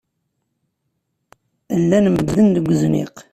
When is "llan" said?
1.81-2.05